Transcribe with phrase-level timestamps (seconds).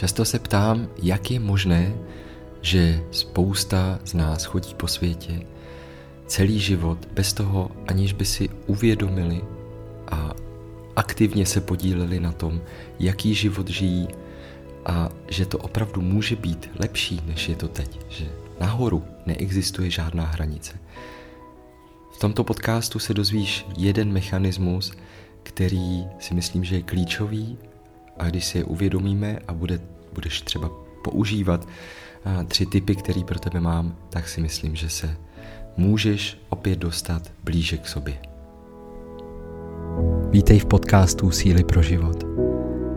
[0.00, 1.92] Často se ptám, jak je možné,
[2.60, 5.42] že spousta z nás chodí po světě
[6.26, 9.44] celý život bez toho, aniž by si uvědomili
[10.08, 10.32] a
[10.96, 12.60] aktivně se podíleli na tom,
[12.98, 14.08] jaký život žijí
[14.86, 18.24] a že to opravdu může být lepší, než je to teď, že
[18.60, 20.78] nahoru neexistuje žádná hranice.
[22.12, 24.92] V tomto podcastu se dozvíš jeden mechanismus,
[25.42, 27.58] který si myslím, že je klíčový
[28.20, 29.80] a když si je uvědomíme a bude,
[30.12, 30.70] budeš třeba
[31.04, 31.68] používat
[32.48, 35.16] tři typy, které pro tebe mám, tak si myslím, že se
[35.76, 38.14] můžeš opět dostat blíže k sobě.
[40.30, 42.24] Vítej v podcastu Síly pro život.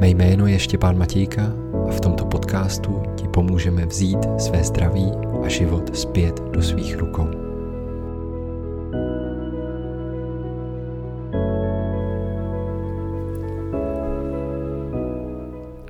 [0.00, 1.52] Mé jméno je Štěpán Matějka
[1.88, 5.12] a v tomto podcastu ti pomůžeme vzít své zdraví
[5.44, 7.45] a život zpět do svých rukou.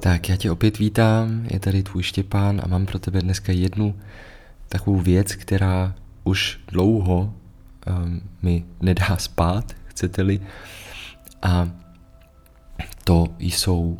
[0.07, 3.95] Tak já tě opět vítám, je tady tvůj Štěpán a mám pro tebe dneska jednu
[4.69, 5.95] takovou věc, která
[6.25, 7.35] už dlouho
[7.87, 10.41] um, mi nedá spát, chcete-li.
[11.43, 11.69] A
[13.05, 13.99] to jsou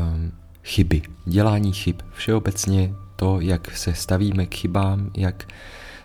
[0.00, 0.32] um,
[0.64, 1.96] chyby, dělání chyb.
[2.12, 5.48] Všeobecně to, jak se stavíme k chybám, jak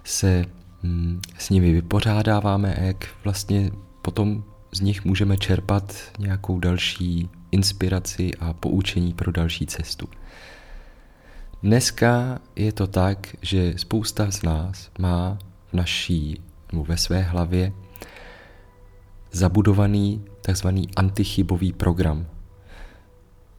[0.03, 0.45] se
[0.83, 4.43] um, s nimi vypořádáváme a jak vlastně potom
[4.75, 10.07] z nich můžeme čerpat nějakou další inspiraci a poučení pro další cestu.
[11.63, 15.37] Dneska je to tak, že spousta z nás má
[15.71, 17.73] v naší, nebo ve své hlavě
[19.31, 22.25] zabudovaný takzvaný antichybový program.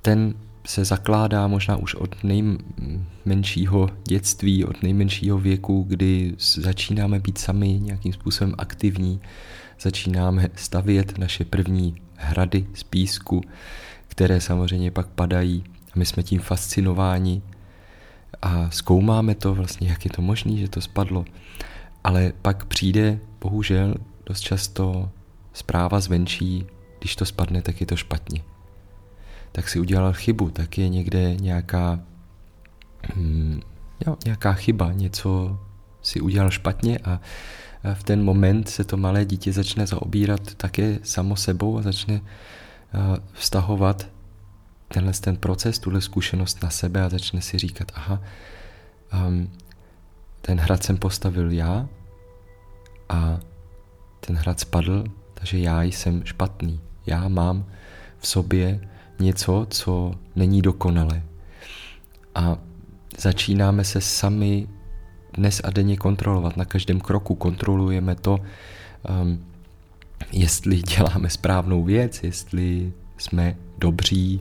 [0.02, 0.34] Ten
[0.66, 8.12] se zakládá možná už od nejmenšího dětství, od nejmenšího věku, kdy začínáme být sami nějakým
[8.12, 9.20] způsobem aktivní,
[9.80, 13.40] začínáme stavět naše první hrady z písku,
[14.08, 17.42] které samozřejmě pak padají a my jsme tím fascinováni
[18.42, 21.24] a zkoumáme to vlastně, jak je to možné, že to spadlo.
[22.04, 23.94] Ale pak přijde, bohužel,
[24.26, 25.10] dost často
[25.52, 26.66] zpráva zvenčí,
[26.98, 28.55] když to spadne, tak je to špatně.
[29.52, 32.00] Tak si udělal chybu, tak je někde nějaká,
[33.14, 33.60] hmm,
[34.06, 35.60] jo, nějaká chyba, něco
[36.02, 37.20] si udělal špatně a
[37.94, 42.20] v ten moment se to malé dítě začne zaobírat také samo sebou a začne
[43.32, 44.08] vztahovat
[44.88, 48.22] tenhle ten proces, tuhle zkušenost na sebe a začne si říkat, aha,
[49.26, 49.50] um,
[50.40, 51.88] ten hrad jsem postavil já
[53.08, 53.40] a
[54.20, 56.80] ten hrad spadl, takže já jsem špatný.
[57.06, 57.64] Já mám
[58.18, 58.88] v sobě
[59.20, 61.22] něco, co není dokonalé.
[62.34, 62.58] A
[63.18, 64.68] začínáme se sami
[65.32, 66.56] dnes a denně kontrolovat.
[66.56, 68.38] Na každém kroku kontrolujeme to,
[69.22, 69.46] um,
[70.32, 74.40] jestli děláme správnou věc, jestli jsme dobří,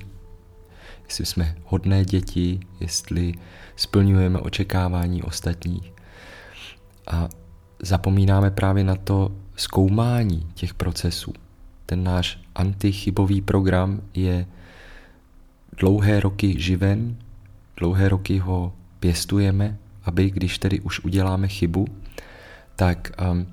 [1.04, 3.34] jestli jsme hodné děti, jestli
[3.76, 5.94] splňujeme očekávání ostatních.
[7.08, 7.30] A
[7.80, 11.34] zapomínáme právě na to zkoumání těch procesů.
[11.86, 14.46] Ten náš antichybový program je
[15.78, 17.16] dlouhé roky živen,
[17.78, 21.88] dlouhé roky ho pěstujeme, aby když tedy už uděláme chybu,
[22.76, 23.48] tak um,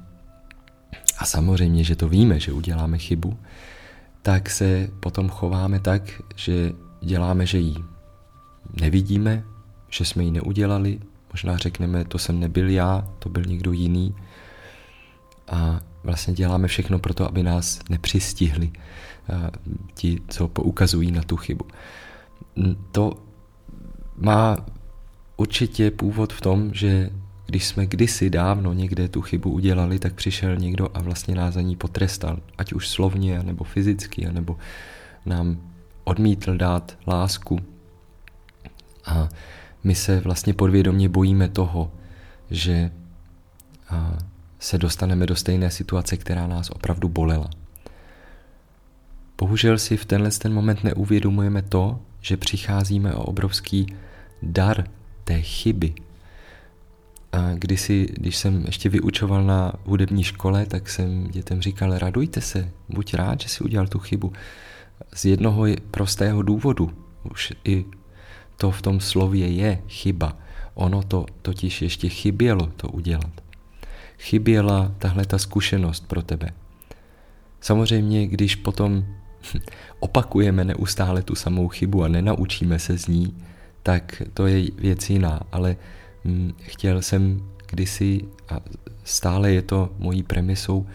[1.18, 3.38] a samozřejmě, že to víme, že uděláme chybu,
[4.22, 7.74] tak se potom chováme tak, že děláme, že ji
[8.80, 9.44] nevidíme,
[9.90, 11.00] že jsme ji neudělali,
[11.32, 14.14] možná řekneme, to jsem nebyl já, to byl někdo jiný
[15.48, 18.72] a vlastně děláme všechno pro to, aby nás nepřistihli
[19.94, 21.64] ti, co poukazují na tu chybu.
[22.92, 23.12] To
[24.16, 24.56] má
[25.36, 27.10] určitě původ v tom, že
[27.46, 31.60] když jsme kdysi dávno někde tu chybu udělali, tak přišel někdo a vlastně nás za
[31.60, 34.56] ní potrestal, ať už slovně, nebo fyzicky, nebo
[35.26, 35.72] nám
[36.04, 37.58] odmítl dát lásku.
[39.06, 39.28] A
[39.84, 41.92] my se vlastně podvědomě bojíme toho,
[42.50, 42.90] že
[44.58, 47.50] se dostaneme do stejné situace, která nás opravdu bolela.
[49.38, 53.86] Bohužel si v tenhle ten moment neuvědomujeme to, že přicházíme o obrovský
[54.42, 54.84] dar
[55.24, 55.94] té chyby.
[57.32, 62.68] A kdysi, když jsem ještě vyučoval na hudební škole, tak jsem dětem říkal, radujte se,
[62.88, 64.32] buď rád, že si udělal tu chybu.
[65.14, 66.92] Z jednoho prostého důvodu,
[67.30, 67.84] už i
[68.56, 70.36] to v tom slově je chyba.
[70.74, 73.30] Ono to totiž ještě chybělo to udělat.
[74.18, 76.50] Chyběla tahle ta zkušenost pro tebe.
[77.60, 79.04] Samozřejmě, když potom
[80.00, 83.36] opakujeme neustále tu samou chybu a nenaučíme se z ní,
[83.82, 85.76] tak to je věc jiná, ale
[86.24, 88.60] hm, chtěl jsem kdysi a
[89.04, 90.86] stále je to mojí premisou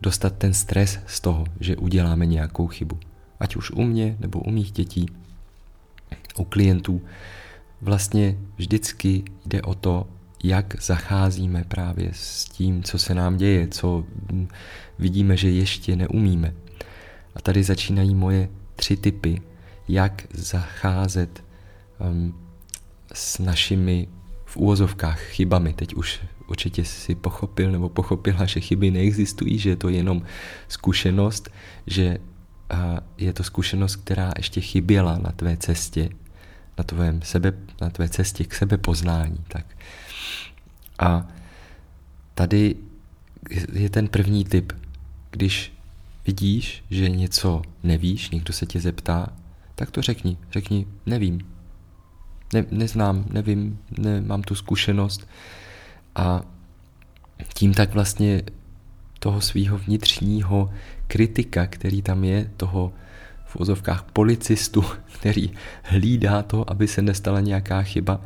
[0.00, 2.98] dostat ten stres z toho, že uděláme nějakou chybu
[3.40, 5.06] ať už u mě nebo u mých dětí.
[6.36, 7.02] u klientů,
[7.80, 10.06] vlastně vždycky jde o to,
[10.44, 14.04] jak zacházíme právě s tím, co se nám děje, co
[14.98, 16.54] vidíme, že ještě neumíme.
[17.34, 19.42] A tady začínají moje tři typy,
[19.88, 21.44] jak zacházet
[21.98, 22.34] um,
[23.12, 24.08] s našimi
[24.44, 25.72] v úvozovkách chybami.
[25.72, 30.22] Teď už určitě si pochopil nebo pochopila, že chyby neexistují, že je to jenom
[30.68, 31.50] zkušenost,
[31.86, 32.18] že
[32.72, 32.78] uh,
[33.18, 36.08] je to zkušenost, která ještě chyběla na tvé cestě,
[36.78, 39.44] na, tvém sebe, na tvé cestě k sebepoznání.
[39.48, 39.66] Tak.
[40.98, 41.28] A
[42.34, 42.76] tady
[43.72, 44.72] je ten první typ.
[45.30, 45.72] Když
[46.30, 49.28] vidíš, že něco nevíš, někdo se tě zeptá,
[49.74, 50.36] tak to řekni.
[50.52, 51.40] Řekni, nevím.
[52.54, 55.28] Ne, neznám, nevím, nemám tu zkušenost.
[56.14, 56.42] A
[57.54, 58.42] tím tak vlastně
[59.18, 60.70] toho svého vnitřního
[61.06, 62.92] kritika, který tam je, toho
[63.44, 64.84] v ozovkách policistu,
[65.18, 65.50] který
[65.82, 68.20] hlídá to, aby se nestala nějaká chyba,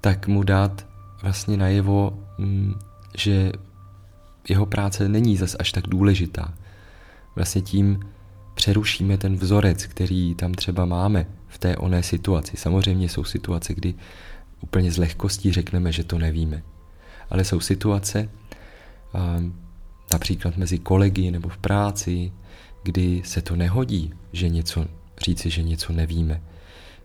[0.00, 0.86] tak mu dát
[1.22, 2.74] vlastně najevo, mm,
[3.16, 3.52] že
[4.48, 6.54] jeho práce není zas až tak důležitá.
[7.36, 8.00] Vlastně tím
[8.54, 12.56] přerušíme ten vzorec, který tam třeba máme v té oné situaci.
[12.56, 13.94] Samozřejmě jsou situace, kdy
[14.60, 16.62] úplně z lehkostí řekneme, že to nevíme.
[17.30, 18.28] Ale jsou situace,
[20.12, 22.32] například mezi kolegy nebo v práci,
[22.82, 24.86] kdy se to nehodí, že něco
[25.24, 26.42] říci, že něco nevíme,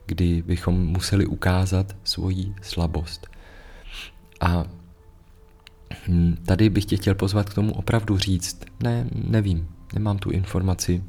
[0.06, 3.28] kdy bychom museli ukázat svoji slabost.
[4.42, 4.66] A
[6.08, 11.04] hm, tady bych tě chtěl pozvat k tomu opravdu říct, ne, nevím, nemám tu informaci.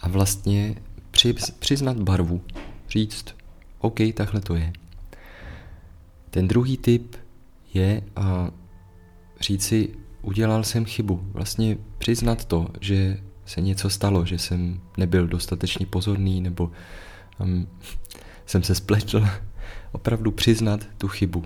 [0.00, 0.74] A vlastně
[1.10, 2.42] při, přiznat barvu,
[2.88, 3.34] říct,
[3.78, 4.72] OK, takhle to je.
[6.30, 7.16] Ten druhý typ
[7.74, 8.50] je a
[9.40, 9.88] říci,
[10.22, 11.20] udělal jsem chybu.
[11.32, 16.70] Vlastně přiznat to, že se něco stalo, že jsem nebyl dostatečně pozorný nebo
[17.38, 17.68] um,
[18.46, 19.24] jsem se spletl.
[19.92, 21.44] Opravdu přiznat tu chybu.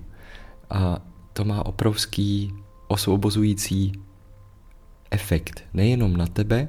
[0.71, 0.99] A
[1.33, 2.53] to má obrovský
[2.89, 3.93] osvobozující
[5.13, 5.65] efekt.
[5.75, 6.69] Nejenom na tebe,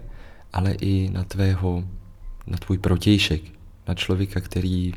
[0.53, 1.83] ale i na tvého,
[2.47, 3.41] na tvůj protějšek,
[3.87, 4.93] na člověka, který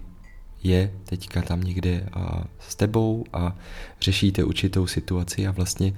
[0.62, 3.56] je teďka tam někde a s tebou a
[4.00, 5.92] řešíte určitou situaci a vlastně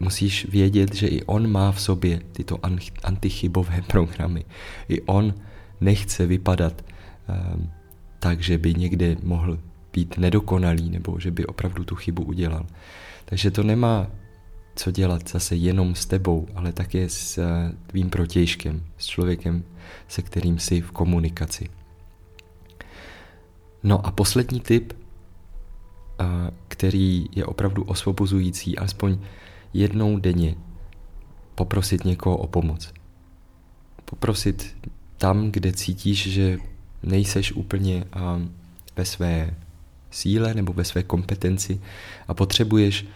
[0.00, 2.58] musíš vědět, že i on má v sobě tyto
[3.02, 4.44] antichybové programy.
[4.88, 5.34] I on
[5.80, 7.70] nechce vypadat um,
[8.18, 9.58] tak, že by někde mohl
[9.92, 12.66] být nedokonalý nebo že by opravdu tu chybu udělal.
[13.24, 14.06] Takže to nemá
[14.74, 17.44] co dělat zase jenom s tebou, ale také s uh,
[17.86, 19.64] tvým protějškem, s člověkem,
[20.08, 21.68] se kterým jsi v komunikaci.
[23.82, 26.26] No a poslední tip, uh,
[26.68, 29.18] který je opravdu osvobozující, alespoň
[29.74, 30.54] jednou denně
[31.54, 32.92] poprosit někoho o pomoc.
[34.04, 34.76] Poprosit
[35.16, 36.58] tam, kde cítíš, že
[37.02, 38.42] nejseš úplně uh,
[38.96, 39.56] ve své
[40.10, 41.80] síle nebo ve své kompetenci
[42.28, 43.06] a potřebuješ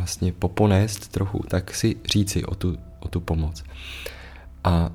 [0.00, 3.64] vlastně poponést trochu, tak si říci o tu, o tu pomoc.
[4.64, 4.90] A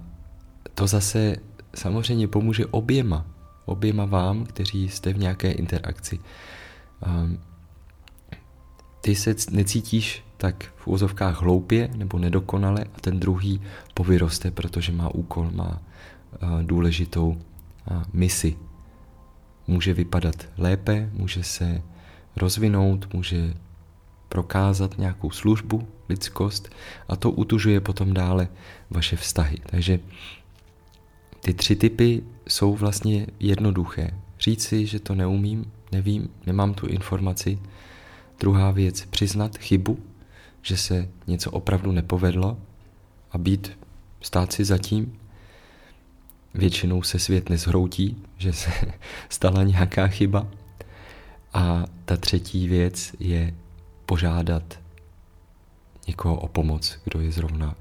[0.74, 1.36] to zase
[1.76, 3.26] samozřejmě pomůže oběma,
[3.66, 6.20] oběma vám, kteří jste v nějaké interakci.
[7.06, 7.40] Um,
[9.02, 13.62] ty se necítíš tak v úzovkách hloupě nebo nedokonale a ten druhý
[13.94, 15.82] povyroste, protože má úkol, má
[16.42, 18.58] uh, důležitou uh, misi.
[19.68, 21.82] Může vypadat lépe, může se
[22.36, 23.54] rozvinout, může
[24.30, 26.70] prokázat nějakou službu, lidskost
[27.08, 28.48] a to utužuje potom dále
[28.90, 29.58] vaše vztahy.
[29.66, 30.00] Takže
[31.42, 34.12] ty tři typy jsou vlastně jednoduché.
[34.40, 37.60] Říci, že to neumím, nevím, nemám tu informaci,
[38.40, 40.00] Druhá věc, přiznat chybu,
[40.62, 42.58] že se něco opravdu nepovedlo
[43.32, 43.78] a být,
[44.22, 45.20] stát si zatím.
[46.54, 48.72] Většinou se svět nezhroutí, že se
[49.30, 50.48] stala nějaká chyba.
[51.54, 53.54] A ta třetí věc je
[54.06, 54.80] požádat
[56.08, 57.76] někoho o pomoc, kdo je zrovna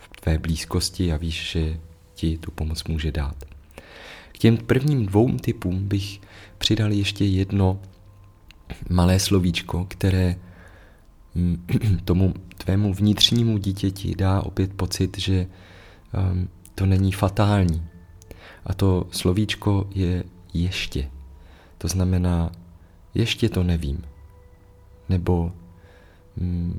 [0.00, 1.80] v tvé blízkosti a víš, že
[2.14, 3.44] ti tu pomoc může dát.
[4.32, 6.20] K těm prvním dvou typům bych
[6.58, 7.80] přidal ještě jedno
[8.90, 10.36] malé slovíčko, které
[12.04, 15.46] tomu tvému vnitřnímu dítěti dá opět pocit, že
[16.32, 17.86] um, to není fatální.
[18.64, 20.24] A to slovíčko je
[20.54, 21.10] ještě.
[21.78, 22.52] To znamená,
[23.14, 24.04] ještě to nevím.
[25.08, 25.52] Nebo
[26.36, 26.78] mm,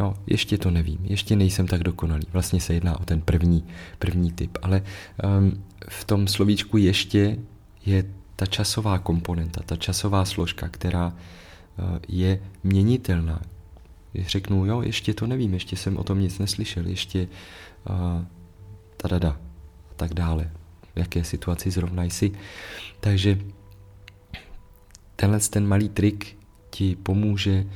[0.00, 2.26] jo, ještě to nevím, ještě nejsem tak dokonalý.
[2.32, 3.64] Vlastně se jedná o ten první,
[3.98, 4.58] první typ.
[4.62, 4.82] Ale
[5.38, 7.38] um, v tom slovíčku ještě
[7.86, 8.04] je
[8.36, 13.40] ta časová komponenta, ta časová složka, která eh, je měnitelná.
[14.26, 17.28] Řeknu, jo, ještě to nevím, ještě jsem o tom nic neslyšel, ještě
[17.90, 18.24] uh,
[18.96, 19.30] tadada
[19.90, 20.50] a tak dále.
[20.94, 22.32] v jaké situaci zrovna jsi.
[23.00, 23.38] Takže
[25.16, 26.36] tenhle ten malý trik
[26.74, 27.66] ti pomůže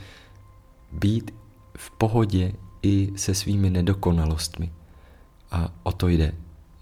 [0.92, 1.30] být
[1.76, 2.52] v pohodě
[2.82, 4.72] i se svými nedokonalostmi.
[5.50, 6.34] A o to jde.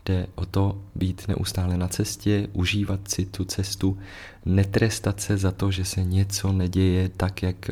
[0.05, 3.99] Jde o to být neustále na cestě, užívat si tu cestu,
[4.45, 7.71] netrestat se za to, že se něco neděje tak, jak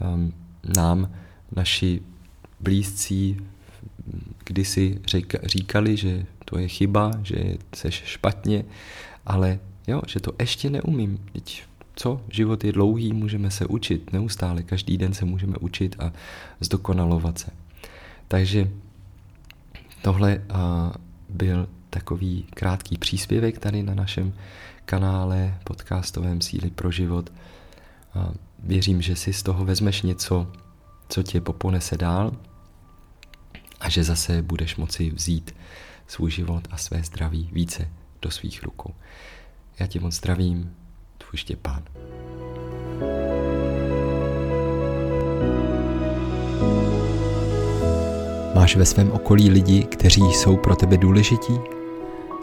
[0.00, 0.32] um,
[0.74, 1.10] nám
[1.56, 2.02] naši
[2.60, 3.36] blízcí
[4.44, 5.00] kdysi
[5.44, 8.64] říkali, že to je chyba, že seš špatně,
[9.26, 11.18] ale jo, že to ještě neumím.
[11.32, 11.64] Teď
[12.00, 12.20] co?
[12.30, 16.12] Život je dlouhý, můžeme se učit neustále, každý den se můžeme učit a
[16.60, 17.50] zdokonalovat se.
[18.28, 18.70] Takže
[20.02, 20.42] tohle
[21.28, 24.32] byl takový krátký příspěvek tady na našem
[24.84, 27.32] kanále podcastovém Síly pro život.
[28.58, 30.52] Věřím, že si z toho vezmeš něco,
[31.08, 32.32] co tě poponese dál
[33.80, 35.54] a že zase budeš moci vzít
[36.06, 37.88] svůj život a své zdraví více
[38.22, 38.94] do svých rukou.
[39.78, 40.74] Já tě moc zdravím,
[41.28, 41.82] tvůj Štěpán.
[48.54, 51.60] Máš ve svém okolí lidi, kteří jsou pro tebe důležití?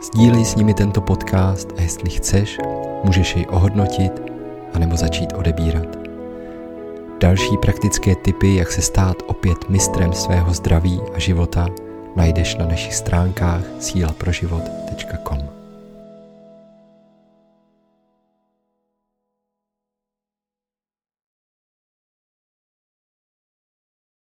[0.04, 2.58] Sdílej s nimi tento podcast a jestli chceš,
[3.04, 4.22] můžeš jej ohodnotit
[4.74, 5.98] anebo začít odebírat.
[7.20, 11.68] Další praktické typy, jak se stát opět mistrem svého zdraví a života,
[12.16, 15.65] najdeš na našich stránkách sílaproživot.com.